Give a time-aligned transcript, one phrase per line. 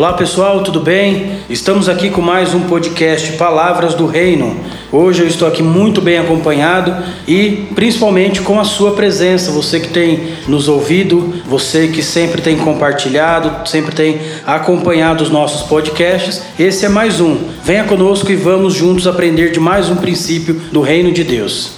[0.00, 1.40] Olá pessoal, tudo bem?
[1.50, 4.56] Estamos aqui com mais um podcast Palavras do Reino.
[4.90, 9.88] Hoje eu estou aqui muito bem acompanhado e principalmente com a sua presença, você que
[9.88, 16.42] tem nos ouvido, você que sempre tem compartilhado, sempre tem acompanhado os nossos podcasts.
[16.58, 17.36] Esse é mais um.
[17.62, 21.72] Venha conosco e vamos juntos aprender de mais um princípio do Reino de Deus.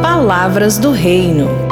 [0.00, 1.67] Palavras do Reino.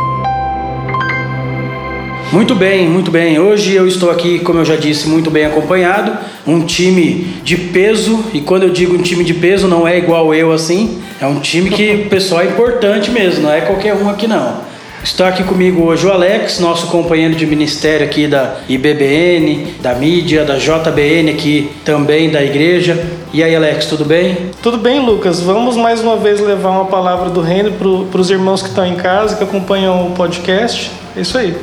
[2.32, 3.38] Muito bem, muito bem.
[3.38, 6.12] Hoje eu estou aqui, como eu já disse, muito bem acompanhado.
[6.44, 10.34] Um time de peso, e quando eu digo um time de peso, não é igual
[10.34, 11.00] eu assim.
[11.20, 14.60] É um time que o pessoal é importante mesmo, não é qualquer um aqui não.
[15.04, 20.44] Está aqui comigo hoje o Alex, nosso companheiro de ministério aqui da IBBN, da mídia,
[20.44, 23.06] da JBN aqui também da igreja.
[23.32, 24.50] E aí, Alex, tudo bem?
[24.60, 25.40] Tudo bem, Lucas.
[25.40, 27.70] Vamos mais uma vez levar uma palavra do reino
[28.10, 30.90] para os irmãos que estão em casa, que acompanham o podcast.
[31.16, 31.54] É isso aí.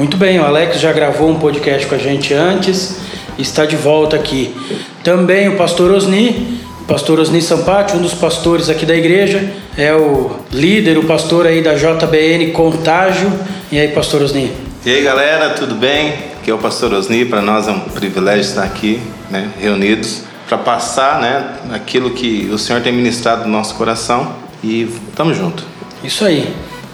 [0.00, 2.96] Muito bem, o Alex já gravou um podcast com a gente antes,
[3.38, 4.50] está de volta aqui.
[5.04, 9.92] Também o pastor Osni, o pastor Osni Sampati, um dos pastores aqui da igreja, é
[9.92, 13.30] o líder, o pastor aí da JBN Contágio.
[13.70, 14.50] E aí, pastor Osni?
[14.86, 16.14] E aí, galera, tudo bem?
[16.40, 20.56] Aqui é o pastor Osni, para nós é um privilégio estar aqui, né, reunidos, para
[20.56, 24.34] passar, né, aquilo que o Senhor tem ministrado no nosso coração
[24.64, 25.66] e estamos juntos.
[26.02, 26.50] Isso aí.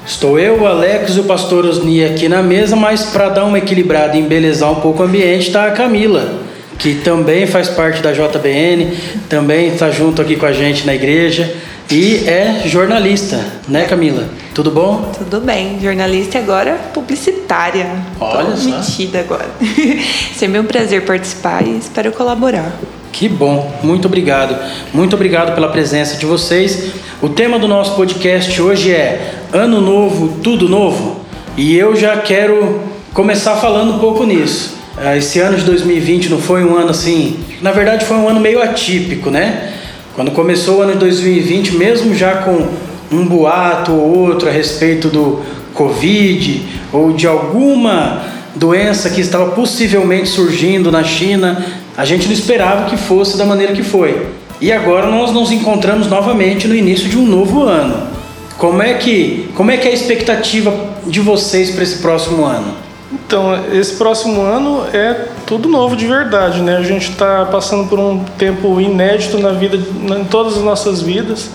[0.07, 3.59] Estou eu, o Alex e o pastor Osni aqui na mesa, mas para dar uma
[3.59, 6.43] equilibrada e embelezar um pouco o ambiente está a Camila,
[6.79, 8.97] que também faz parte da JBN,
[9.29, 11.53] também está junto aqui com a gente na igreja
[11.91, 14.29] e é jornalista, né Camila?
[14.55, 15.11] Tudo bom?
[15.19, 17.91] Tudo bem, jornalista e agora publicitária.
[18.21, 18.71] Olha Tô só.
[18.77, 19.51] metida agora.
[20.37, 22.73] Sempre um prazer participar e espero colaborar.
[23.13, 24.57] Que bom, muito obrigado.
[24.93, 26.93] Muito obrigado pela presença de vocês.
[27.23, 31.21] O tema do nosso podcast hoje é Ano Novo, Tudo Novo.
[31.57, 32.81] E eu já quero
[33.15, 34.75] começar falando um pouco nisso.
[34.97, 37.37] Ah, Esse ano de 2020 não foi um ano assim.
[37.63, 39.73] Na verdade, foi um ano meio atípico, né?
[40.15, 42.67] Quando começou o ano de 2020, mesmo já com
[43.13, 45.41] um boato ou outro a respeito do
[45.73, 46.63] Covid
[46.93, 48.23] ou de alguma
[48.55, 51.65] doença que estava possivelmente surgindo na China,
[51.97, 54.27] a gente não esperava que fosse da maneira que foi.
[54.61, 58.16] E agora nós nos encontramos novamente no início de um novo ano.
[58.59, 60.73] Como é que, como é que é a expectativa
[61.07, 62.87] de vocês para esse próximo ano?
[63.13, 66.77] Então, esse próximo ano é tudo novo de verdade, né?
[66.77, 71.51] A gente está passando por um tempo inédito na vida, em todas as nossas vidas,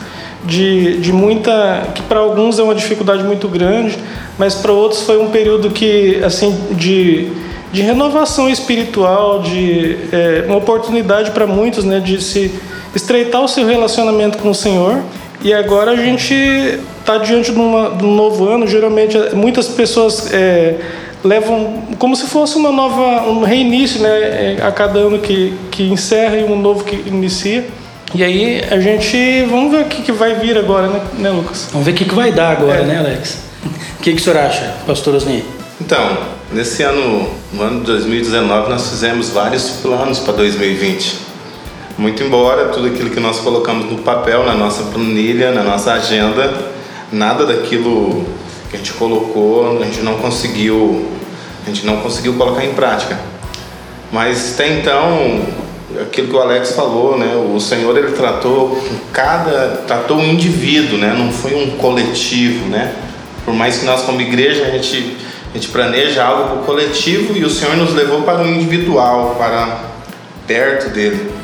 [0.46, 3.98] de, de muita, que para alguns é uma dificuldade muito grande,
[4.38, 7.32] mas para outros foi um período que, assim, de,
[7.72, 12.00] de renovação espiritual, de é, uma oportunidade para muitos, né?
[12.00, 12.54] De se
[12.96, 15.02] estreitar o seu relacionamento com o Senhor.
[15.44, 16.34] E agora a gente
[17.00, 18.68] está diante de, uma, de um novo ano.
[18.68, 20.76] Geralmente, muitas pessoas é,
[21.24, 24.10] levam como se fosse uma nova, um reinício, né?
[24.10, 27.66] é, A cada ano que, que encerra e um novo que inicia.
[28.14, 31.70] E aí a gente vamos ver o que, que vai vir agora, né, né Lucas?
[31.72, 32.84] Vamos ver o que, que vai dar agora, É.
[32.84, 33.38] né, Alex?
[34.00, 35.46] O que, que o senhor acha, pastor Osni?
[35.80, 36.18] Então,
[36.52, 41.31] nesse ano, no ano de 2019, nós fizemos vários planos para 2020.
[42.02, 46.52] Muito embora tudo aquilo que nós colocamos no papel, na nossa planilha, na nossa agenda,
[47.12, 48.26] nada daquilo
[48.72, 51.06] que a gente colocou, a gente não conseguiu,
[51.64, 53.20] a gente não conseguiu colocar em prática.
[54.12, 55.42] Mas até então,
[56.02, 57.36] aquilo que o Alex falou, né?
[57.36, 58.84] O Senhor ele tratou
[59.14, 61.14] cada, tratou o indivíduo, né?
[61.16, 62.96] Não foi um coletivo, né?
[63.46, 65.18] Por mais que nós como igreja a gente
[65.52, 69.36] a gente planeja algo para o coletivo e o Senhor nos levou para o individual,
[69.38, 69.82] para
[70.48, 71.41] perto dele.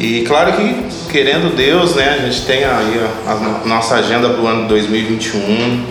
[0.00, 2.18] E claro que querendo Deus, né?
[2.20, 5.84] A gente tem aí a, a nossa agenda para o ano de 2021,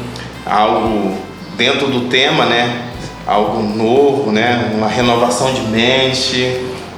[0.46, 1.18] algo
[1.58, 2.84] dentro do tema, né?
[3.28, 4.72] Algo novo, né?
[4.74, 6.38] Uma renovação de mente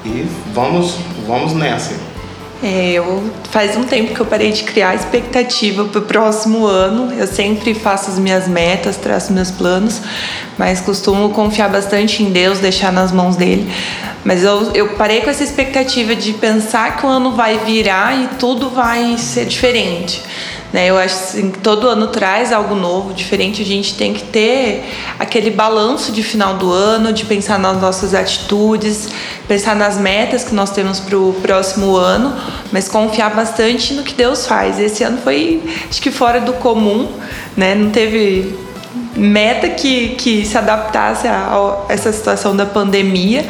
[0.05, 1.95] e vamos, vamos nessa.
[2.61, 7.13] É, eu faz um tempo que eu parei de criar expectativa para o próximo ano.
[7.13, 10.01] Eu sempre faço as minhas metas, traço meus planos,
[10.57, 13.71] mas costumo confiar bastante em Deus, deixar nas mãos dele.
[14.25, 18.27] Mas eu, eu parei com essa expectativa de pensar que o ano vai virar e
[18.37, 20.21] tudo vai ser diferente.
[20.71, 20.87] Né?
[20.87, 23.61] Eu acho assim, que todo ano traz algo novo, diferente.
[23.61, 24.83] A gente tem que ter
[25.17, 29.09] aquele balanço de final do ano, de pensar nas nossas atitudes,
[29.47, 32.35] pensar nas metas que nós temos para o próximo ano,
[32.71, 34.79] mas confiar bastante no que Deus faz.
[34.79, 37.07] Esse ano foi, acho que fora do comum,
[37.57, 37.73] né?
[37.73, 38.55] Não teve
[39.15, 41.49] meta que, que se adaptasse a,
[41.87, 43.45] a essa situação da pandemia,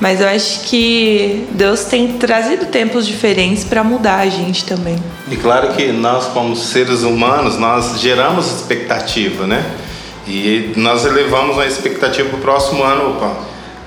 [0.00, 4.96] mas eu acho que Deus tem trazido tempos diferentes para mudar a gente também.
[5.30, 9.64] E claro que nós, como seres humanos, nós geramos expectativa, né?
[10.26, 13.12] E nós elevamos a expectativa para o próximo ano.
[13.12, 13.34] Opa,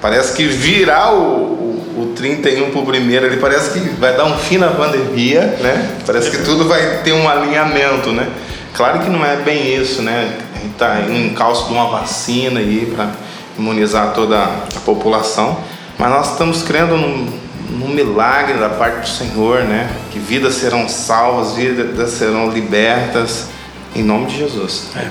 [0.01, 4.25] Parece que virar o, o, o 31 para o primeiro, ele parece que vai dar
[4.25, 5.91] um fim na pandemia, né?
[6.07, 8.27] Parece que tudo vai ter um alinhamento, né?
[8.73, 10.37] Claro que não é bem isso, né?
[10.65, 13.11] Está em um calço de uma vacina aí para
[13.57, 15.57] imunizar toda a população,
[15.97, 17.27] mas nós estamos crendo num,
[17.69, 19.89] num milagre da parte do Senhor, né?
[20.11, 23.47] Que vidas serão salvas, vidas serão libertas.
[23.93, 24.85] Em nome de Jesus.
[24.95, 25.05] É.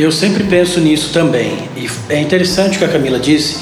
[0.00, 1.68] Eu sempre penso nisso também.
[1.76, 3.58] E é interessante o que a Camila disse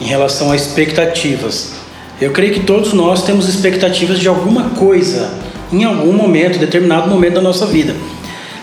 [0.00, 1.74] em relação a expectativas.
[2.20, 5.30] Eu creio que todos nós temos expectativas de alguma coisa
[5.72, 7.94] em algum momento, determinado momento da nossa vida.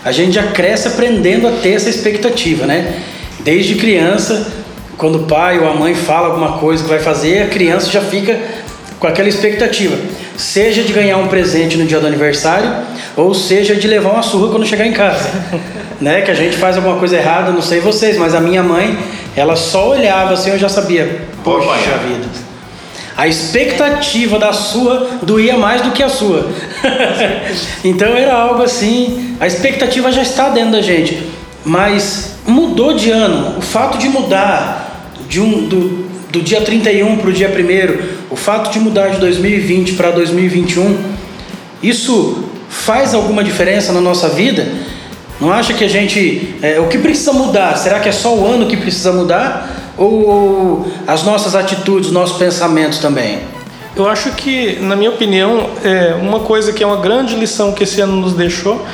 [0.05, 2.93] A gente já cresce aprendendo a ter essa expectativa, né?
[3.39, 4.51] Desde criança,
[4.99, 8.01] quando o pai ou a mãe fala alguma coisa que vai fazer, a criança já
[8.01, 8.39] fica
[8.99, 9.97] com aquela expectativa,
[10.37, 12.71] seja de ganhar um presente no dia do aniversário,
[13.15, 15.27] ou seja de levar uma surra quando chegar em casa,
[15.99, 16.21] né?
[16.21, 18.95] Que a gente faz alguma coisa errada, não sei vocês, mas a minha mãe,
[19.35, 22.54] ela só olhava assim, eu já sabia, poxa vida.
[23.17, 26.49] A expectativa da sua doía mais do que a sua.
[27.83, 31.23] então era algo assim, a expectativa já está dentro da gente,
[31.63, 33.57] mas mudou de ano.
[33.57, 38.35] O fato de mudar de um, do, do dia 31 para o dia 1, o
[38.35, 40.97] fato de mudar de 2020 para 2021,
[41.81, 44.67] isso faz alguma diferença na nossa vida?
[45.39, 46.55] Não acha que a gente.
[46.61, 47.77] É, o que precisa mudar?
[47.77, 49.74] Será que é só o ano que precisa mudar?
[49.97, 53.39] Ou, as nossas atitudes, os nossos pensamentos também?
[53.95, 57.83] Eu acho que, na minha opinião, é uma coisa que é uma grande lição que
[57.83, 58.85] esse ano nos deixou,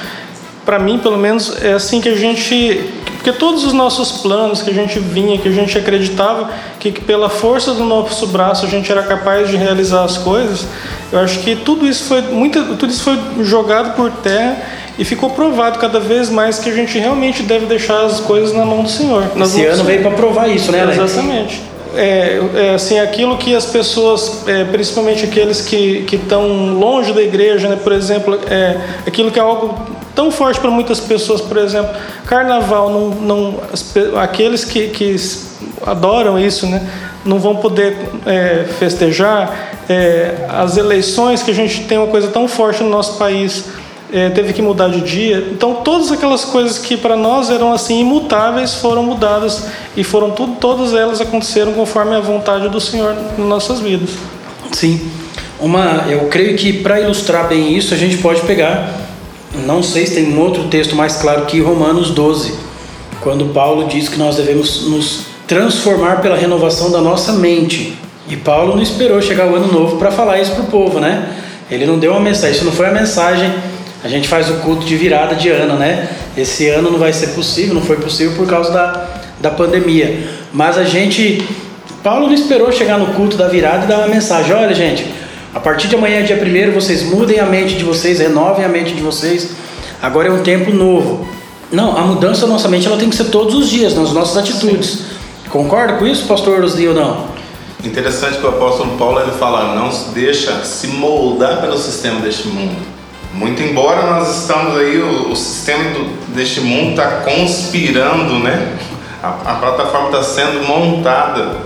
[0.63, 4.71] para mim, pelo menos, é assim que a gente porque todos os nossos planos que
[4.71, 6.49] a gente vinha, que a gente acreditava
[6.79, 10.65] que pela força do nosso braço a gente era capaz de realizar as coisas,
[11.11, 14.57] eu acho que tudo isso foi muito, tudo isso foi jogado por terra
[14.97, 18.65] e ficou provado cada vez mais que a gente realmente deve deixar as coisas na
[18.65, 19.25] mão do Senhor.
[19.35, 20.97] Esse ano veio para provar isso, né, Alex?
[20.99, 21.61] Exatamente.
[21.95, 27.67] É, é, assim aquilo que as pessoas, é, principalmente aqueles que estão longe da igreja,
[27.67, 29.77] né, por exemplo, é, aquilo que é algo
[30.15, 31.93] tão forte para muitas pessoas, por exemplo,
[32.25, 33.59] carnaval, não, não,
[34.21, 35.15] aqueles que, que
[35.85, 36.81] adoram isso, né,
[37.25, 39.69] não vão poder é, festejar.
[39.89, 43.65] É, as eleições, que a gente tem uma coisa tão forte no nosso país,
[44.11, 45.49] é, teve que mudar de dia.
[45.51, 50.55] Então, todas aquelas coisas que para nós eram assim imutáveis foram mudadas e foram tudo,
[50.59, 54.09] todas elas aconteceram conforme a vontade do Senhor em nossas vidas.
[54.71, 55.09] Sim.
[55.59, 59.01] Uma, eu creio que para ilustrar bem isso, a gente pode pegar
[59.53, 62.53] não sei se tem um outro texto mais claro que Romanos 12,
[63.19, 67.97] quando Paulo diz que nós devemos nos transformar pela renovação da nossa mente.
[68.29, 71.35] E Paulo não esperou chegar o ano novo para falar isso para o povo, né?
[71.69, 73.51] Ele não deu uma mensagem, isso não foi a mensagem.
[74.03, 76.09] A gente faz o culto de virada de ano, né?
[76.35, 79.07] Esse ano não vai ser possível, não foi possível por causa da,
[79.39, 80.27] da pandemia.
[80.51, 81.45] Mas a gente.
[82.03, 85.05] Paulo não esperou chegar no culto da virada e dar uma mensagem: olha, gente,
[85.53, 88.93] a partir de amanhã, dia 1 vocês mudem a mente de vocês, renovem a mente
[88.93, 89.51] de vocês.
[90.01, 91.27] Agora é um tempo novo.
[91.71, 94.35] Não, a mudança da nossa mente ela tem que ser todos os dias, nas nossas
[94.35, 94.89] atitudes.
[94.89, 95.05] Sim.
[95.49, 97.27] Concorda com isso, pastor Osni, ou não?
[97.83, 102.47] Interessante que o apóstolo Paulo ele fala, não se deixa se moldar pelo sistema deste
[102.47, 102.75] mundo.
[103.33, 108.77] Muito embora nós estamos aí, o, o sistema do, deste mundo está conspirando, né?
[109.23, 111.57] A, a plataforma está sendo montada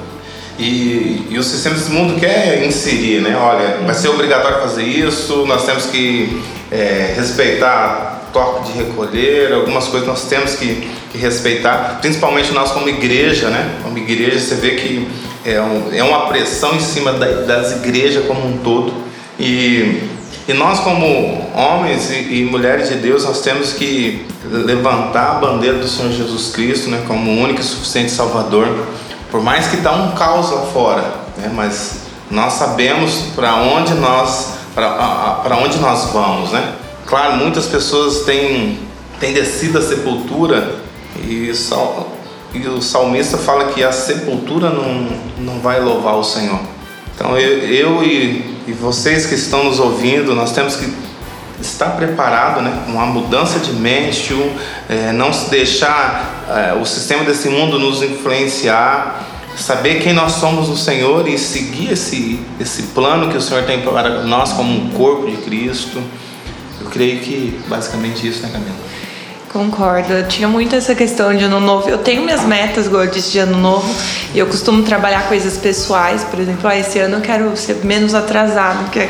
[0.60, 3.36] e, e o sistema desse mundo quer inserir, né?
[3.36, 6.42] Olha, vai ser obrigatório fazer isso, nós temos que
[6.72, 12.90] é, respeitar toque de recolher, algumas coisas nós temos que, que, respeitar, principalmente nós como
[12.90, 13.80] igreja, né?
[13.82, 15.08] Como igreja, você vê que
[15.46, 18.94] é, um, é uma pressão em cima da, das igrejas como um todo.
[19.40, 20.15] E,
[20.48, 21.06] e nós, como
[21.56, 26.52] homens e, e, mulheres de Deus, nós temos que levantar a bandeira do Senhor Jesus
[26.52, 28.68] Cristo né, como único e suficiente Salvador.
[29.32, 31.02] Por mais que está um caos lá fora,
[31.38, 31.52] né?
[31.54, 36.74] mas nós sabemos para onde nós para onde nós vamos, né?
[37.06, 38.78] Claro, muitas pessoas têm,
[39.22, 40.76] têm descido a sepultura
[41.24, 42.12] e, sal,
[42.54, 46.60] e o salmista fala que a sepultura não, não vai louvar o Senhor.
[47.16, 50.92] Então eu, eu e, e vocês que estão nos ouvindo, nós temos que
[51.62, 52.84] estar preparado, né?
[52.88, 54.34] Uma mudança de mente,
[54.90, 59.24] é, não se deixar é, o sistema desse mundo nos influenciar,
[59.56, 63.82] saber quem nós somos no Senhor e seguir esse, esse plano que o Senhor tem
[63.82, 66.02] para nós como um corpo de Cristo.
[66.82, 68.76] Eu creio que basicamente isso, né, Camila?
[69.56, 70.12] Concordo.
[70.12, 71.90] Eu tinha muito essa questão de ano novo.
[71.90, 73.90] Eu tenho minhas metas, igual eu disse, de ano novo.
[74.34, 76.26] E eu costumo trabalhar coisas pessoais.
[76.26, 78.84] Por exemplo, ah, esse ano eu quero ser menos atrasado.
[78.84, 79.08] Porque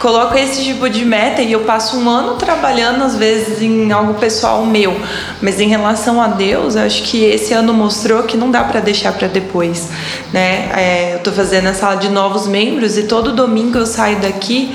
[0.00, 4.14] coloco esse tipo de meta e eu passo um ano trabalhando, às vezes, em algo
[4.14, 5.00] pessoal meu.
[5.40, 8.80] Mas em relação a Deus, eu acho que esse ano mostrou que não dá para
[8.80, 9.90] deixar para depois.
[10.32, 10.72] Né?
[10.76, 14.74] É, eu estou fazendo a sala de novos membros e todo domingo eu saio daqui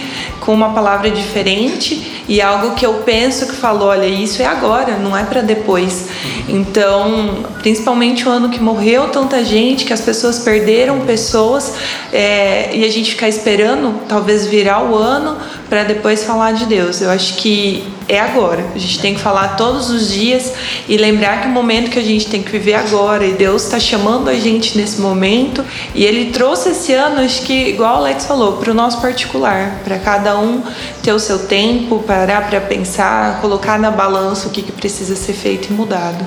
[0.50, 4.98] com uma palavra diferente e algo que eu penso que falou, olha, isso é agora,
[4.98, 6.08] não é para depois.
[6.48, 11.76] Então, principalmente o ano que morreu tanta gente, que as pessoas perderam pessoas
[12.12, 15.38] é, e a gente ficar esperando, talvez virar o ano
[15.70, 17.00] para depois falar de Deus.
[17.00, 18.66] Eu acho que é agora.
[18.74, 20.52] A gente tem que falar todos os dias
[20.88, 23.80] e lembrar que o momento que a gente tem que viver agora e Deus está
[23.80, 28.26] chamando a gente nesse momento e Ele trouxe esse ano, acho que igual o Alex
[28.26, 30.64] falou, para o nosso particular, para cada um
[31.04, 35.34] ter o seu tempo, parar para pensar, colocar na balança o que, que precisa ser
[35.34, 36.26] feito e mudado.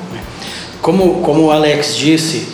[0.81, 2.49] Como como o Alex disse,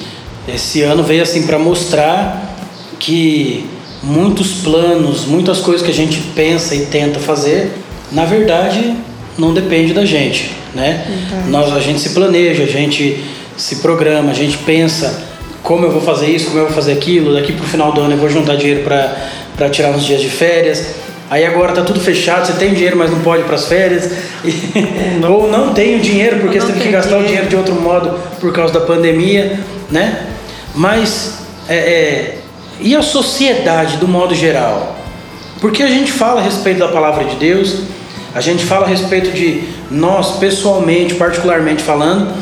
[0.46, 2.56] esse ano veio assim para mostrar
[2.98, 7.72] que muitos planos, muitas coisas que a gente pensa e tenta fazer,
[8.12, 8.96] na verdade
[9.36, 11.06] não depende da gente, né?
[11.48, 13.24] Nós a gente se planeja, a gente
[13.56, 15.26] se programa, a gente pensa
[15.62, 18.14] como eu vou fazer isso, como eu vou fazer aquilo, daqui pro final do ano
[18.14, 20.94] eu vou juntar dinheiro para tirar uns dias de férias.
[21.30, 24.10] Aí agora tá tudo fechado, você tem dinheiro, mas não pode ir para as férias.
[24.44, 24.52] E,
[25.28, 27.46] ou não tem o dinheiro porque você não teve que gastar o dinheiro.
[27.46, 30.26] dinheiro de outro modo por causa da pandemia, né?
[30.74, 32.38] Mas é, é,
[32.80, 34.96] e a sociedade do modo geral?
[35.60, 37.80] Porque a gente fala a respeito da palavra de Deus,
[38.34, 42.32] a gente fala a respeito de nós pessoalmente, particularmente falando,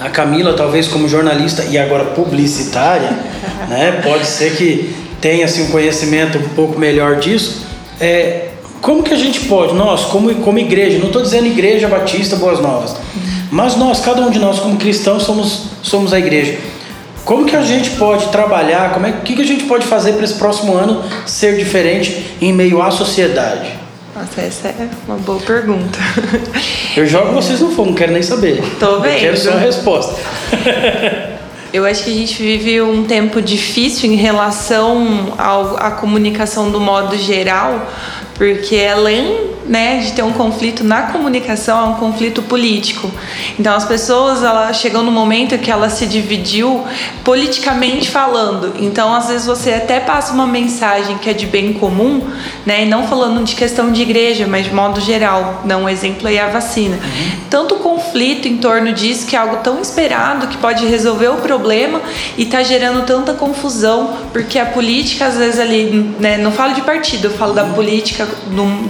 [0.00, 3.10] a Camila talvez como jornalista e agora publicitária,
[3.68, 4.00] né?
[4.02, 7.62] Pode ser que tenha assim, um conhecimento um pouco melhor disso.
[8.00, 8.48] É,
[8.80, 12.60] como que a gente pode, nós como, como igreja, não estou dizendo igreja batista Boas
[12.60, 12.96] Novas,
[13.50, 16.58] mas nós, cada um de nós como cristãos somos, somos a igreja.
[17.24, 20.24] Como que a gente pode trabalhar, como é que, que a gente pode fazer para
[20.24, 23.70] esse próximo ano ser diferente em meio à sociedade?
[24.14, 25.98] Nossa, essa é uma boa pergunta.
[26.96, 28.62] Eu jogo vocês no fogo, não quero nem saber.
[28.78, 29.36] Tô Eu quero vendo.
[29.38, 30.14] só a resposta.
[31.72, 36.78] Eu acho que a gente vive um tempo difícil em relação ao, à comunicação do
[36.78, 37.90] modo geral,
[38.34, 43.10] porque além né, de ter um conflito na comunicação, é um conflito político.
[43.58, 46.84] Então as pessoas ela chegam no momento que ela se dividiu
[47.24, 48.74] politicamente falando.
[48.78, 52.26] Então às vezes você até passa uma mensagem que é de bem comum,
[52.66, 55.62] né, e não falando de questão de igreja, mas de modo geral.
[55.64, 56.98] Dá um exemplo aí a vacina.
[57.48, 62.00] Tanto conflito em torno disso que é algo tão esperado que pode resolver o problema
[62.36, 66.80] e tá gerando tanta confusão porque a política às vezes ali, né, não falo de
[66.82, 68.26] partido, eu falo da política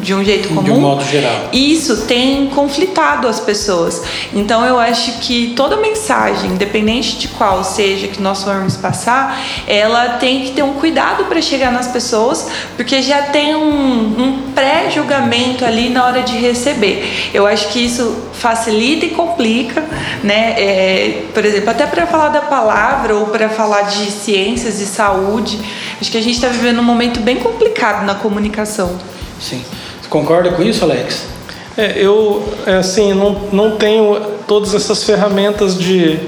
[0.01, 0.75] de um jeito comum.
[0.75, 1.49] De um modo geral.
[1.53, 4.03] Isso tem conflitado as pessoas.
[4.33, 10.11] Então eu acho que toda mensagem, independente de qual seja que nós formos passar, ela
[10.19, 15.65] tem que ter um cuidado para chegar nas pessoas, porque já tem um, um pré-julgamento
[15.65, 17.31] ali na hora de receber.
[17.33, 19.83] Eu acho que isso facilita e complica,
[20.23, 20.55] né?
[20.59, 25.59] É, por exemplo, até para falar da palavra ou para falar de ciências e saúde,
[26.01, 28.99] acho que a gente está vivendo um momento bem complicado na comunicação.
[29.41, 29.65] Sim.
[30.13, 31.25] Concorda com isso, Alex?
[31.75, 36.19] É, eu, é, assim, não, não tenho todas essas ferramentas de,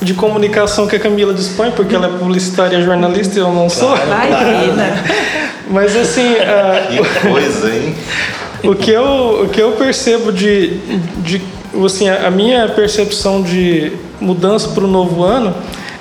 [0.00, 3.68] de comunicação que a Camila dispõe, porque ela é publicitária e jornalista e eu não
[3.68, 3.96] sou.
[3.96, 4.94] Vai, Vina.
[5.68, 7.96] Mas, assim, ah, Que coisa, hein?
[8.62, 10.76] o, que eu, o que eu percebo de,
[11.16, 11.42] de
[11.84, 15.52] assim, a minha percepção de mudança para o novo ano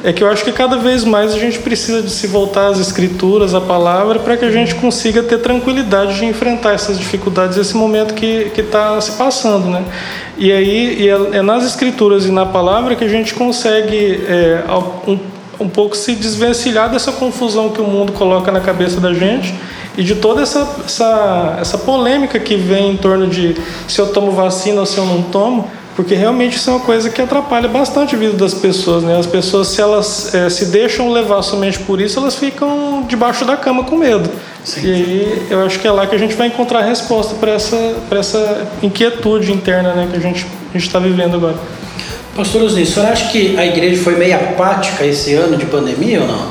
[0.04, 2.80] é que eu acho que cada vez mais a gente precisa de se voltar às
[2.80, 7.76] escrituras, à palavra, para que a gente consiga ter tranquilidade de enfrentar essas dificuldades, esse
[7.76, 9.84] momento que está se passando, né?
[10.38, 14.64] E aí e é, é nas escrituras e na palavra que a gente consegue é,
[15.08, 15.20] um,
[15.60, 19.54] um pouco se desvencilhar dessa confusão que o mundo coloca na cabeça da gente
[19.96, 23.56] e de toda essa, essa, essa polêmica que vem em torno de
[23.88, 27.10] se eu tomo vacina ou se eu não tomo, porque realmente isso é uma coisa
[27.10, 29.18] que atrapalha bastante a vida das pessoas, né?
[29.18, 33.58] As pessoas, se elas eh, se deixam levar somente por isso, elas ficam debaixo da
[33.58, 34.30] cama com medo.
[34.64, 34.82] Sim.
[34.86, 37.52] E aí eu acho que é lá que a gente vai encontrar a resposta para
[37.52, 41.58] essa, essa inquietude interna né, que a gente está vivendo agora.
[42.36, 46.22] Pastor Osni, o senhor acha que a igreja foi meio apática esse ano de pandemia
[46.22, 46.48] ou não?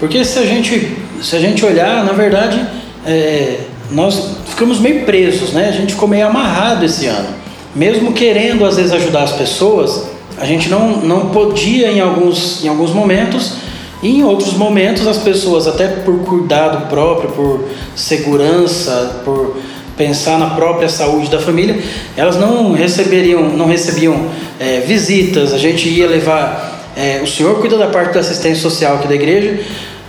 [0.00, 2.64] Porque se a gente, se a gente olhar, na verdade,
[3.04, 5.68] é, nós ficamos meio presos, né?
[5.68, 7.28] A gente ficou meio amarrado esse ano.
[7.74, 10.06] Mesmo querendo, às vezes, ajudar as pessoas,
[10.38, 13.54] a gente não, não podia em alguns, em alguns momentos,
[14.02, 17.64] e em outros momentos as pessoas, até por cuidado próprio, por
[17.96, 19.56] segurança, por
[19.96, 21.82] pensar na própria saúde da família,
[22.16, 24.26] elas não receberiam, não recebiam
[24.60, 28.96] é, visitas, a gente ia levar, é, o senhor cuida da parte da assistência social
[28.96, 29.60] aqui da igreja,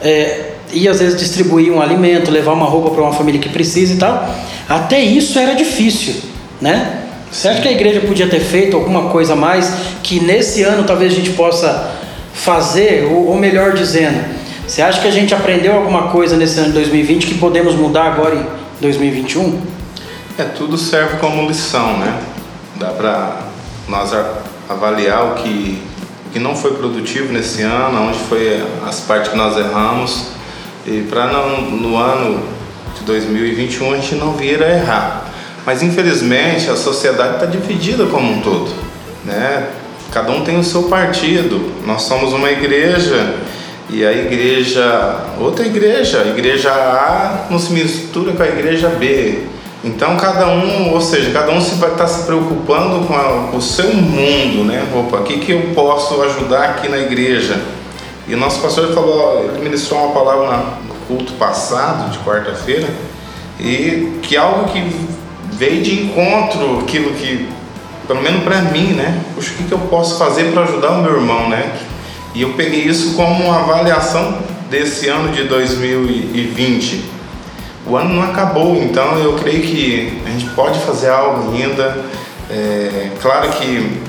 [0.02, 3.94] é, e às vezes distribuir um alimento, levar uma roupa para uma família que precisa
[3.94, 4.30] e tal.
[4.68, 6.14] Até isso era difícil,
[6.62, 7.09] né?
[7.32, 9.72] Você acha que a igreja podia ter feito alguma coisa mais
[10.02, 11.92] que nesse ano talvez a gente possa
[12.34, 14.24] fazer, ou, ou melhor dizendo,
[14.68, 18.06] você acha que a gente aprendeu alguma coisa nesse ano de 2020 que podemos mudar
[18.06, 18.46] agora em
[18.82, 19.62] 2021?
[20.38, 22.20] É, tudo serve como lição, né?
[22.76, 23.42] Dá para
[23.88, 24.12] nós
[24.70, 25.82] avaliar o que,
[26.28, 30.28] o que não foi produtivo nesse ano, onde foi as partes que nós erramos
[30.86, 32.42] e para no ano
[32.98, 35.29] de 2021 a gente não vir a errar.
[35.70, 38.72] Mas infelizmente a sociedade está dividida como um todo,
[39.24, 39.68] né?
[40.12, 41.62] Cada um tem o seu partido.
[41.86, 43.36] Nós somos uma igreja
[43.88, 49.44] e a igreja, outra igreja, a igreja A não se mistura com a igreja B.
[49.84, 53.50] Então cada um, ou seja, cada um se vai estar tá se preocupando com, a,
[53.52, 54.88] com o seu mundo, né?
[54.96, 57.62] Opa, o que, que eu posso ajudar aqui na igreja?
[58.28, 62.88] E o nosso pastor falou, ele ministrou uma palavra no culto passado, de quarta-feira,
[63.60, 65.19] e que algo que
[65.60, 67.50] veio de encontro aquilo que,
[68.08, 69.22] pelo menos para mim, né?
[69.36, 71.78] Puxa, o que, que eu posso fazer para ajudar o meu irmão, né?
[72.34, 74.38] E eu peguei isso como uma avaliação
[74.70, 77.04] desse ano de 2020.
[77.86, 82.06] O ano não acabou, então eu creio que a gente pode fazer algo ainda.
[82.50, 84.00] É, claro que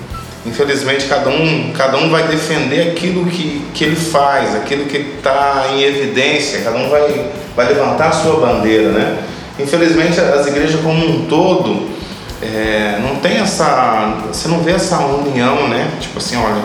[0.47, 5.67] Infelizmente, cada um, cada um vai defender aquilo que, que ele faz, aquilo que está
[5.75, 9.19] em evidência, cada um vai, vai levantar a sua bandeira, né?
[9.63, 11.89] Infelizmente, as igrejas como um todo
[12.43, 14.19] é, não tem essa.
[14.29, 15.91] Você não vê essa união, né?
[16.01, 16.63] Tipo assim, olha,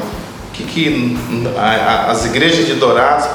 [0.50, 1.18] o que, que
[1.58, 3.28] a, a, as igrejas de Dourados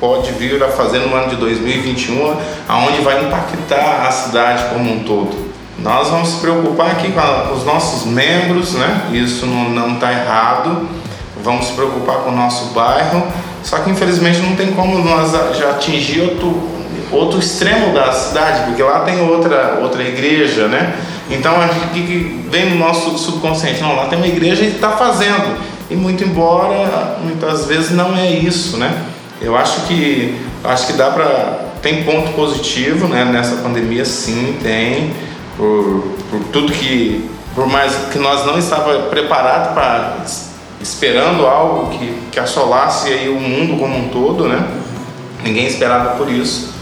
[0.00, 2.36] pode vir a fazer no ano de 2021,
[2.68, 5.48] aonde vai impactar a cidade como um todo.
[5.78, 9.10] Nós vamos se preocupar aqui com, a, com os nossos membros, né?
[9.12, 10.88] Isso não está errado.
[11.42, 13.22] Vamos se preocupar com o nosso bairro.
[13.62, 16.77] Só que infelizmente não tem como nós já atingir outro,
[17.10, 20.94] outro extremo da cidade, porque lá tem outra, outra igreja, né?
[21.30, 25.58] Então a gente vem no nosso subconsciente, não, lá tem uma igreja e está fazendo.
[25.90, 29.04] E muito embora muitas vezes não é isso, né?
[29.40, 33.24] Eu acho que acho que dá para tem ponto positivo, né?
[33.24, 35.12] Nessa pandemia sim tem
[35.56, 40.16] por, por tudo que, por mais que nós não estava preparado para
[40.80, 44.66] esperando algo que, que assolasse aí o mundo como um todo, né?
[45.42, 46.77] Ninguém esperava por isso.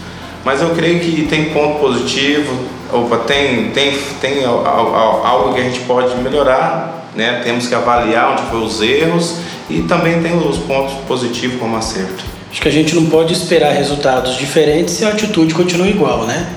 [0.47, 2.57] Mas eu creio que tem ponto positivo,
[2.93, 7.41] opa, tem, tem, tem algo que a gente pode melhorar, né?
[7.43, 12.23] Temos que avaliar onde foram os erros e também tem os pontos positivos como acerto.
[12.49, 16.47] Acho que a gente não pode esperar resultados diferentes se a atitude continua igual, né?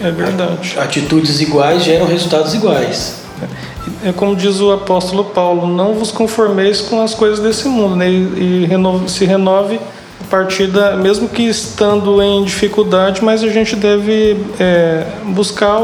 [0.00, 0.74] É verdade.
[0.76, 3.20] Atitudes iguais geram resultados iguais.
[4.04, 8.10] É como diz o apóstolo Paulo: não vos conformeis com as coisas desse mundo, né?
[8.10, 9.78] e renove, se renove
[10.20, 10.96] a partir da.
[10.96, 15.80] mesmo que estando em dificuldade, mas a gente deve é, buscar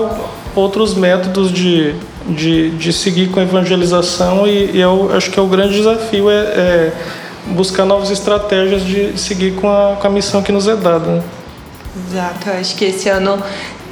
[0.54, 1.94] outros métodos de,
[2.28, 6.30] de, de seguir com a evangelização, e, e eu acho que é o grande desafio
[6.30, 6.92] é, é
[7.46, 11.06] buscar novas estratégias de seguir com a, com a missão que nos é dada.
[11.06, 11.22] Né?
[12.08, 13.42] Exato, acho que esse ano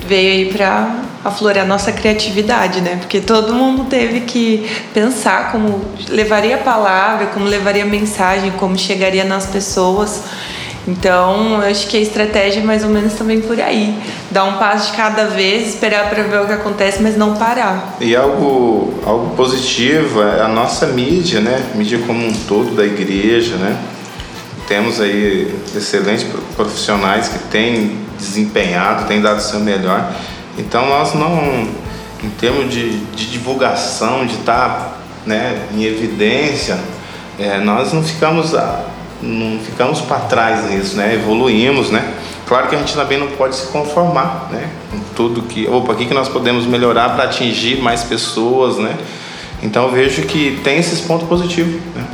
[0.06, 2.96] veio aí para aflorar nossa criatividade, né?
[2.96, 8.78] Porque todo mundo teve que pensar como levaria a palavra, como levaria a mensagem, como
[8.78, 10.22] chegaria nas pessoas.
[10.88, 13.94] Então, eu acho que a estratégia é mais ou menos também por aí.
[14.30, 17.96] Dar um passo de cada vez, esperar para ver o que acontece, mas não parar.
[18.00, 21.70] E algo, algo positivo é a nossa mídia, né?
[21.74, 23.76] Mídia como um todo da igreja, né?
[24.66, 30.12] Temos aí excelentes profissionais que têm desempenhado, têm dado o seu melhor.
[30.60, 31.66] Então nós não,
[32.22, 36.78] em termos de, de divulgação, de estar né, em evidência,
[37.38, 38.52] é, nós não ficamos,
[39.22, 41.14] não ficamos para trás nisso, né?
[41.14, 41.90] evoluímos.
[41.90, 42.14] Né?
[42.46, 44.68] Claro que a gente também não pode se conformar né?
[44.90, 45.66] com tudo que.
[45.66, 48.76] Opa, o que, que nós podemos melhorar para atingir mais pessoas.
[48.76, 48.94] Né?
[49.62, 51.80] Então vejo que tem esses pontos positivos.
[51.94, 52.06] Né?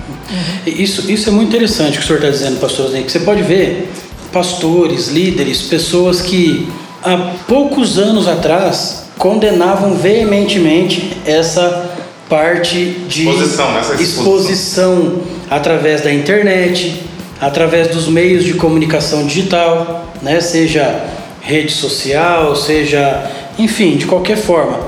[0.66, 3.20] Isso, isso é muito interessante o que o senhor está dizendo, pastor Zé, que você
[3.20, 3.92] pode ver
[4.32, 6.68] pastores, líderes, pessoas que
[7.02, 11.90] há poucos anos atrás condenavam veementemente essa
[12.28, 17.02] parte de exposição, essa exposição através da internet,
[17.40, 20.40] através dos meios de comunicação digital, né?
[20.40, 21.04] seja
[21.40, 24.80] rede social, seja, enfim, de qualquer forma.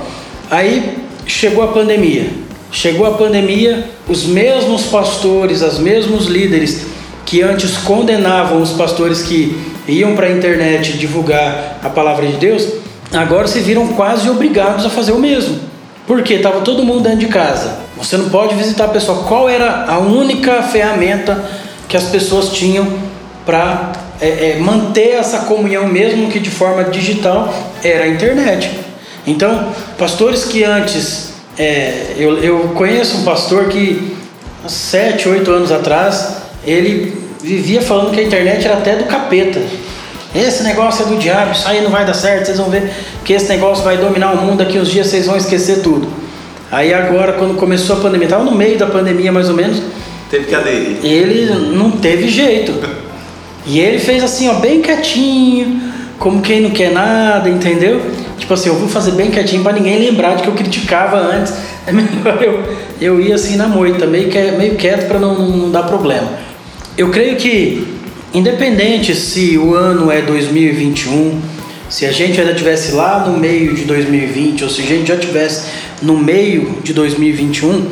[0.50, 2.26] Aí chegou a pandemia.
[2.70, 6.86] Chegou a pandemia, os mesmos pastores, os mesmos líderes
[7.24, 9.56] que antes condenavam os pastores que
[9.88, 12.68] iam para a internet divulgar a palavra de Deus,
[13.12, 15.58] agora se viram quase obrigados a fazer o mesmo.
[16.06, 17.78] Porque estava todo mundo dentro de casa.
[17.96, 19.24] Você não pode visitar a pessoa.
[19.24, 21.44] Qual era a única ferramenta
[21.88, 22.86] que as pessoas tinham
[23.44, 28.70] para é, é, manter essa comunhão, mesmo que de forma digital, era a internet.
[29.26, 31.28] Então, pastores que antes.
[31.58, 34.16] É, eu, eu conheço um pastor que,
[34.68, 39.60] sete, oito anos atrás, ele vivia falando que a internet era até do capeta.
[40.34, 42.92] Esse negócio é do diabo, isso aí não vai dar certo, vocês vão ver
[43.24, 46.08] que esse negócio vai dominar o mundo, daqui uns dias vocês vão esquecer tudo.
[46.70, 49.82] Aí agora, quando começou a pandemia, estava no meio da pandemia mais ou menos.
[50.30, 50.98] Teve que aderir.
[51.02, 52.74] Ele não teve jeito.
[53.64, 55.80] E ele fez assim, ó, bem quietinho,
[56.18, 58.02] como quem não quer nada, entendeu?
[58.38, 61.54] Tipo assim, eu vou fazer bem quietinho para ninguém lembrar de que eu criticava antes.
[61.88, 62.62] É melhor eu,
[63.00, 66.28] eu ir assim na moita, meio, que, meio quieto para não, não dar problema.
[66.98, 67.98] Eu creio que
[68.34, 71.40] Independente se o ano é 2021,
[71.88, 75.16] se a gente ainda tivesse lá no meio de 2020 ou se a gente já
[75.16, 75.66] tivesse
[76.02, 77.86] no meio de 2021,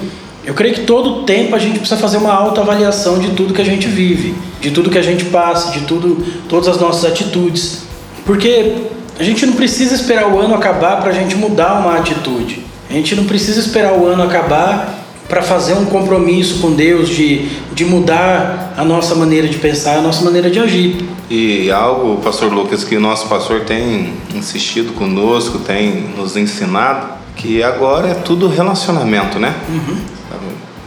[0.45, 3.65] eu creio que todo tempo a gente precisa fazer uma autoavaliação de tudo que a
[3.65, 7.85] gente vive, de tudo que a gente passa, de tudo, todas as nossas atitudes.
[8.27, 8.75] Porque
[9.19, 12.63] a gente não precisa esperar o ano acabar para a gente mudar uma atitude.
[12.91, 17.49] A gente não precisa esperar o ano acabar para fazer um compromisso com Deus de,
[17.73, 21.09] de mudar a nossa maneira de pensar, a nossa maneira de agir.
[21.29, 27.63] E algo, pastor Lucas, que o nosso pastor tem insistido conosco, tem nos ensinado, que
[27.63, 29.55] agora é tudo relacionamento, né?
[29.69, 30.17] Uhum.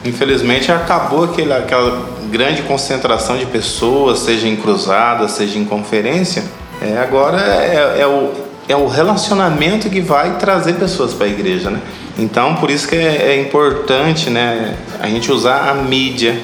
[0.06, 6.44] Infelizmente acabou aquele, aquela grande concentração de pessoas, seja em cruzada, seja em conferência.
[6.82, 8.32] É, agora é, é, o,
[8.70, 11.82] é o relacionamento que vai trazer pessoas para a igreja, né?
[12.20, 16.40] Então, por isso que é, é importante né, a gente usar a mídia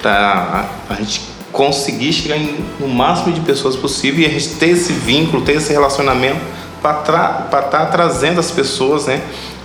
[0.00, 4.68] para a, gente conseguir chegar em, no máximo de pessoas possível e a gente ter
[4.68, 6.38] esse vínculo, ter esse relacionamento
[6.80, 9.20] para estar tá trazendo as pessoas né,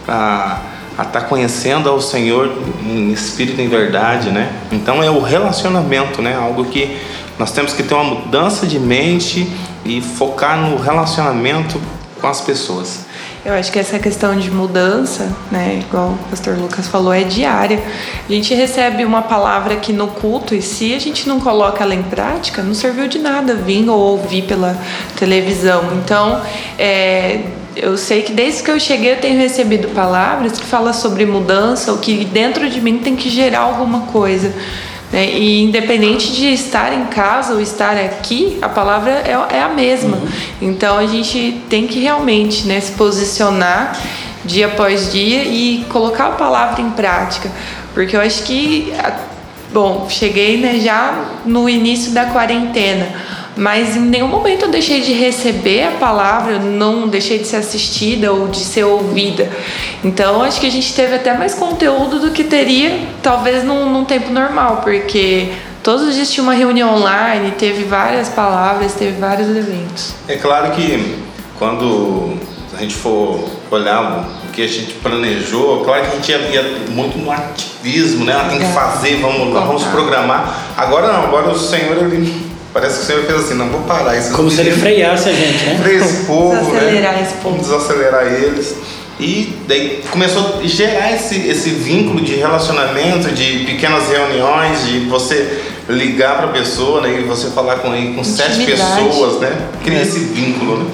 [0.07, 2.51] a estar tá conhecendo ao Senhor
[2.83, 4.31] em espírito e em verdade.
[4.31, 4.51] Né?
[4.71, 6.97] Então, é o relacionamento, né, algo que
[7.37, 9.47] nós temos que ter uma mudança de mente
[9.85, 11.79] e focar no relacionamento
[12.19, 13.05] com as pessoas.
[13.43, 17.81] Eu acho que essa questão de mudança, né, igual o pastor Lucas falou, é diária.
[18.27, 21.95] A gente recebe uma palavra aqui no culto e se a gente não coloca ela
[21.95, 24.77] em prática, não serviu de nada vir ou ouvir pela
[25.17, 25.83] televisão.
[26.03, 26.41] Então,
[26.77, 27.41] é,
[27.75, 31.93] eu sei que desde que eu cheguei eu tenho recebido palavras que falam sobre mudança,
[31.93, 34.53] o que dentro de mim tem que gerar alguma coisa.
[35.11, 35.31] Né?
[35.31, 40.17] E independente de estar em casa ou estar aqui, a palavra é, é a mesma.
[40.17, 40.27] Uhum.
[40.61, 43.99] Então a gente tem que realmente né, se posicionar
[44.45, 47.51] dia após dia e colocar a palavra em prática.
[47.93, 48.93] Porque eu acho que,
[49.73, 53.07] bom, cheguei né, já no início da quarentena
[53.59, 57.57] mas em nenhum momento eu deixei de receber a palavra, eu não deixei de ser
[57.57, 59.51] assistida ou de ser ouvida.
[60.01, 64.05] Então acho que a gente teve até mais conteúdo do que teria, talvez num, num
[64.05, 65.49] tempo normal, porque
[65.83, 70.13] todos os dias tinha uma reunião online, teve várias palavras, teve vários eventos.
[70.29, 71.17] É claro que
[71.57, 72.37] quando
[72.77, 77.17] a gente for olhar o que a gente planejou, claro que a gente ia, muito
[77.17, 78.41] no ativismo, né?
[78.49, 80.71] Tem que fazer, vamos, vamos programar.
[80.77, 84.15] Agora não, agora o Senhor ele Parece que o Senhor fez assim, não vou parar
[84.15, 84.31] isso.
[84.31, 85.79] Como se ele freasse a gente, né?
[85.81, 87.21] Freia esse povo, desacelerar né?
[87.23, 87.57] esse povo.
[87.57, 88.75] Vamos desacelerar eles.
[89.19, 95.61] E daí começou a gerar esse, esse vínculo de relacionamento, de pequenas reuniões, de você
[95.89, 99.67] ligar para a pessoa né, e você falar com ele com sete pessoas, né?
[99.83, 100.01] Cria é.
[100.03, 100.85] esse vínculo, né?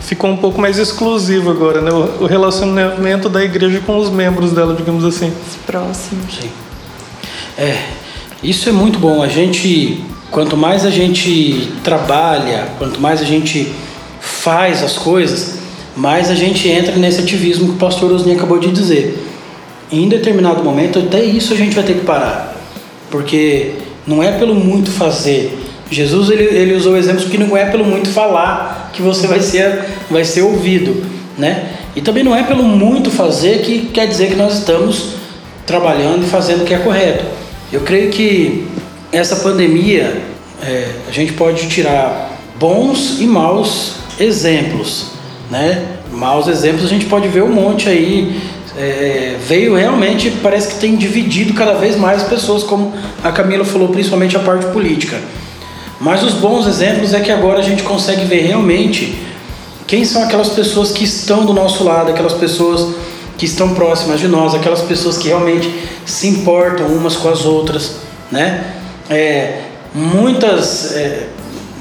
[0.00, 1.90] Ficou um pouco mais exclusivo agora, né?
[1.92, 5.32] O relacionamento da igreja com os membros dela, digamos assim.
[5.64, 6.34] Próximos.
[6.34, 6.50] Sim.
[7.56, 7.78] É,
[8.42, 9.22] isso é muito bom.
[9.22, 13.72] A gente Quanto mais a gente trabalha, quanto mais a gente
[14.20, 15.58] faz as coisas,
[15.96, 19.18] mais a gente entra nesse ativismo que o pastor Osni acabou de dizer.
[19.90, 22.56] Em determinado momento, até isso a gente vai ter que parar.
[23.10, 23.72] Porque
[24.06, 25.58] não é pelo muito fazer.
[25.90, 29.84] Jesus ele, ele usou exemplos que não é pelo muito falar que você vai ser,
[30.08, 31.04] vai ser ouvido.
[31.36, 31.70] Né?
[31.96, 35.14] E também não é pelo muito fazer que quer dizer que nós estamos
[35.66, 37.24] trabalhando e fazendo o que é correto.
[37.72, 38.66] Eu creio que
[39.12, 40.22] essa pandemia,
[40.62, 45.06] é, a gente pode tirar bons e maus exemplos,
[45.50, 45.86] né?
[46.12, 48.40] Maus exemplos a gente pode ver um monte aí.
[48.76, 52.92] É, veio realmente, parece que tem dividido cada vez mais pessoas, como
[53.22, 55.18] a Camila falou, principalmente a parte política.
[56.00, 59.18] Mas os bons exemplos é que agora a gente consegue ver realmente
[59.86, 62.94] quem são aquelas pessoas que estão do nosso lado, aquelas pessoas
[63.36, 65.68] que estão próximas de nós, aquelas pessoas que realmente
[66.06, 67.96] se importam umas com as outras,
[68.30, 68.79] né?
[69.10, 71.26] É, muitas, é,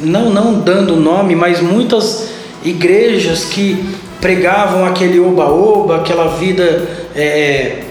[0.02, 2.30] não, não dando nome, mas muitas
[2.63, 3.86] igrejas que
[4.20, 7.84] pregavam aquele oba-oba, aquela vida é,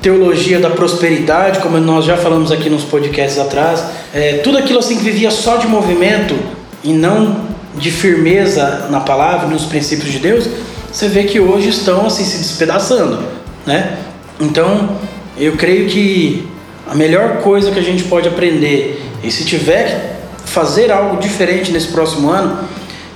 [0.00, 4.96] teologia da prosperidade, como nós já falamos aqui nos podcasts atrás, é, tudo aquilo assim
[4.96, 6.34] que vivia só de movimento
[6.82, 10.48] e não de firmeza na palavra, nos princípios de Deus,
[10.90, 13.18] você vê que hoje estão assim se despedaçando,
[13.66, 13.98] né?
[14.40, 14.96] Então,
[15.36, 16.48] eu creio que
[16.88, 21.72] a melhor coisa que a gente pode aprender, e se tiver que fazer algo diferente
[21.72, 22.60] nesse próximo ano,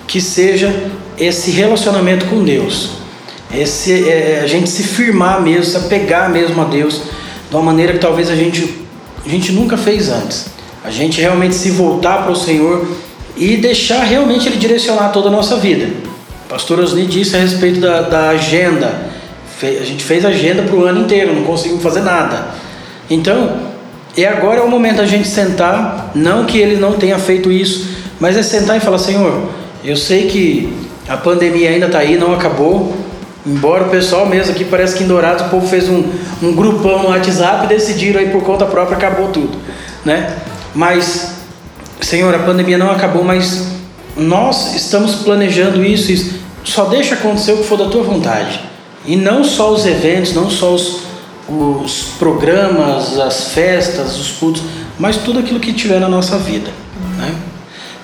[0.06, 0.74] que seja
[1.16, 2.90] esse relacionamento com Deus.
[3.54, 7.02] Esse, é, a gente se firmar mesmo, se apegar mesmo a Deus
[7.48, 8.87] de uma maneira que talvez a gente,
[9.24, 10.46] a gente nunca fez antes.
[10.85, 12.87] A gente realmente se voltar para o Senhor
[13.37, 15.87] e deixar realmente Ele direcionar toda a nossa vida.
[16.46, 19.11] O pastor Osni disse a respeito da, da agenda.
[19.62, 22.54] A gente fez agenda para o ano inteiro, não conseguimos fazer nada.
[23.11, 23.57] Então,
[24.16, 27.88] e agora é o momento da gente sentar, não que ele não tenha feito isso,
[28.20, 29.51] mas é sentar e falar: Senhor,
[29.85, 30.73] eu sei que
[31.09, 32.96] a pandemia ainda está aí, não acabou.
[33.44, 36.05] Embora o pessoal mesmo aqui parece que em Dourados o povo fez um,
[36.42, 39.57] um grupão no WhatsApp e decidiram aí por conta própria acabou tudo,
[40.05, 40.37] né?
[40.75, 41.40] Mas
[42.01, 43.66] Senhor, a pandemia não acabou, mas
[44.16, 46.40] nós estamos planejando isso, isso.
[46.64, 48.61] Só deixa acontecer o que for da tua vontade.
[49.07, 51.01] E não só os eventos, não só os,
[51.50, 54.62] os programas, as festas, os cultos,
[54.98, 56.70] mas tudo aquilo que tiver na nossa vida.
[57.16, 57.34] Né?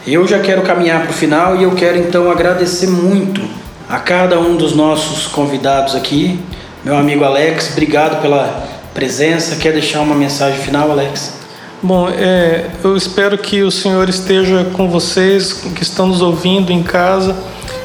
[0.06, 3.40] Eu já quero caminhar para o final e eu quero então agradecer muito
[3.88, 6.38] a cada um dos nossos convidados aqui.
[6.85, 9.56] Meu amigo Alex, obrigado pela presença.
[9.56, 11.35] Quer deixar uma mensagem final, Alex?
[11.82, 16.82] Bom, é, eu espero que o Senhor esteja com vocês, que estão nos ouvindo em
[16.82, 17.37] casa,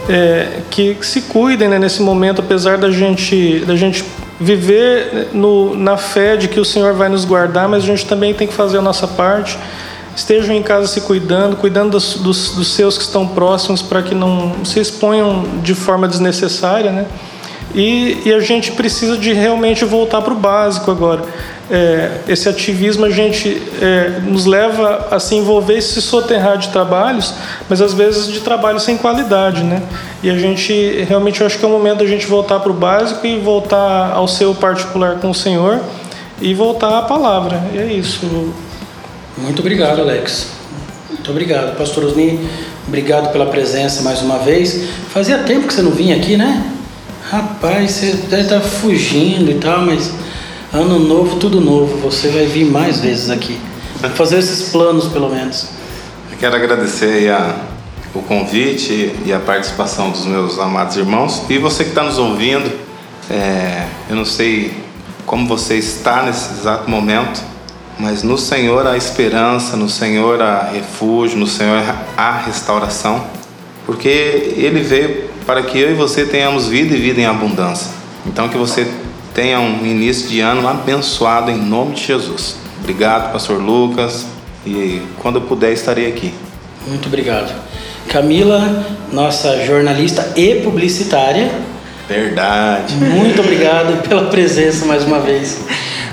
[0.09, 4.03] é, que, se cuidem né, nesse momento, apesar da gente, da gente
[4.41, 8.33] viver no, na fé de que o Senhor vai nos guardar, mas a gente também
[8.33, 9.57] tem que fazer a nossa parte.
[10.15, 14.13] Estejam em casa se cuidando, cuidando dos, dos, dos seus que estão próximos para que
[14.13, 17.05] não se exponham de forma desnecessária, né?
[17.73, 21.23] E, e a gente precisa de realmente voltar para o básico agora
[21.71, 26.67] é, esse ativismo a gente é, nos leva a se envolver e se soterrar de
[26.67, 27.33] trabalhos,
[27.69, 29.81] mas às vezes de trabalho sem qualidade, né?
[30.21, 32.73] E a gente realmente eu acho que é o momento da gente voltar para o
[32.73, 35.79] básico e voltar ao seu particular com o Senhor
[36.41, 37.63] e voltar à palavra.
[37.73, 38.51] E é isso.
[39.37, 40.47] Muito obrigado, Alex.
[41.09, 42.49] Muito obrigado, Pastor Osni.
[42.85, 44.89] Obrigado pela presença mais uma vez.
[45.09, 46.69] Fazia tempo que você não vinha aqui, né?
[47.29, 50.11] Rapaz, você deve estar fugindo e tal, mas
[50.73, 51.97] Ano novo, tudo novo.
[51.97, 53.59] Você vai vir mais vezes aqui.
[54.15, 55.67] Fazer esses planos, pelo menos.
[56.31, 57.57] Eu quero agradecer a,
[58.15, 61.43] o convite e a participação dos meus amados irmãos.
[61.49, 62.71] E você que está nos ouvindo,
[63.29, 64.73] é, eu não sei
[65.25, 67.43] como você está nesse exato momento,
[67.99, 71.83] mas no Senhor há esperança, no Senhor há refúgio, no Senhor
[72.15, 73.25] há restauração,
[73.85, 74.07] porque
[74.55, 77.91] Ele veio para que eu e você tenhamos vida e vida em abundância.
[78.25, 78.87] Então, que você
[79.33, 82.57] tenha um início de ano abençoado em nome de Jesus.
[82.79, 84.25] Obrigado, Pastor Lucas,
[84.65, 86.33] e quando eu puder estarei aqui.
[86.87, 87.53] Muito obrigado.
[88.07, 91.51] Camila, nossa jornalista e publicitária.
[92.07, 92.95] Verdade.
[92.95, 95.63] Muito obrigado pela presença mais uma vez.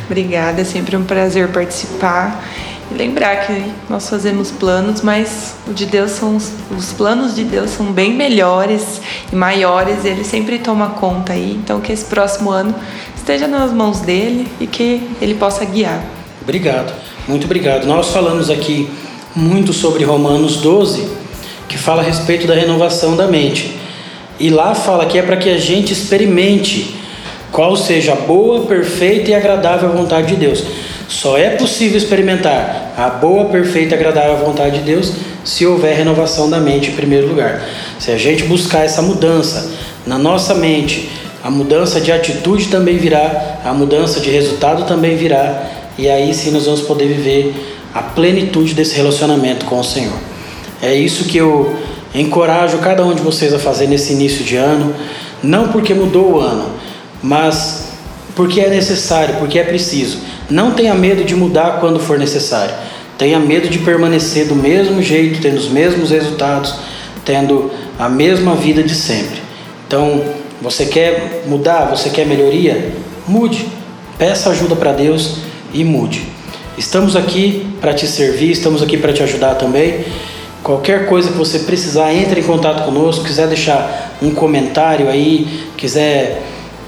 [0.06, 2.44] Obrigada, é sempre um prazer participar.
[2.90, 7.44] E lembrar que nós fazemos planos, mas o de Deus são os, os planos de
[7.44, 9.00] Deus são bem melhores
[9.30, 11.60] e maiores, ele sempre toma conta aí.
[11.62, 12.74] Então que esse próximo ano
[13.28, 16.02] esteja nas mãos dele e que ele possa guiar.
[16.40, 16.94] Obrigado.
[17.28, 17.84] Muito obrigado.
[17.84, 18.88] Nós falamos aqui
[19.36, 21.06] muito sobre Romanos 12,
[21.68, 23.76] que fala a respeito da renovação da mente.
[24.40, 26.94] E lá fala que é para que a gente experimente
[27.52, 30.64] qual seja a boa, perfeita e agradável vontade de Deus.
[31.06, 35.12] Só é possível experimentar a boa, perfeita e agradável vontade de Deus
[35.44, 37.62] se houver renovação da mente em primeiro lugar.
[37.98, 39.70] Se a gente buscar essa mudança
[40.06, 41.10] na nossa mente,
[41.42, 45.62] a mudança de atitude também virá, a mudança de resultado também virá,
[45.96, 47.54] e aí sim nós vamos poder viver
[47.94, 50.18] a plenitude desse relacionamento com o Senhor.
[50.82, 51.76] É isso que eu
[52.14, 54.94] encorajo cada um de vocês a fazer nesse início de ano,
[55.42, 56.66] não porque mudou o ano,
[57.22, 57.88] mas
[58.34, 60.18] porque é necessário, porque é preciso.
[60.48, 62.74] Não tenha medo de mudar quando for necessário.
[63.18, 66.74] Tenha medo de permanecer do mesmo jeito, tendo os mesmos resultados,
[67.24, 69.42] tendo a mesma vida de sempre.
[69.86, 70.22] Então,
[70.60, 71.86] você quer mudar?
[71.86, 72.92] Você quer melhoria?
[73.26, 73.66] Mude.
[74.18, 75.36] Peça ajuda para Deus
[75.72, 76.26] e mude.
[76.76, 80.04] Estamos aqui para te servir, estamos aqui para te ajudar também.
[80.62, 83.24] Qualquer coisa que você precisar, entre em contato conosco.
[83.24, 86.42] Quiser deixar um comentário aí, quiser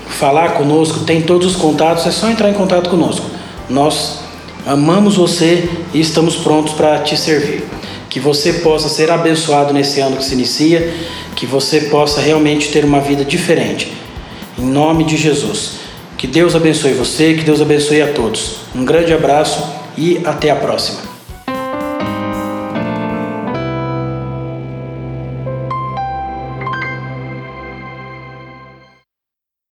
[0.09, 3.27] falar conosco, tem todos os contatos, é só entrar em contato conosco.
[3.69, 4.19] Nós
[4.67, 7.65] amamos você e estamos prontos para te servir.
[8.11, 10.93] Que você possa ser abençoado nesse ano que se inicia,
[11.37, 13.93] que você possa realmente ter uma vida diferente.
[14.59, 15.79] Em nome de Jesus.
[16.19, 18.57] Que Deus abençoe você, que Deus abençoe a todos.
[18.75, 19.65] Um grande abraço
[19.97, 21.20] e até a próxima.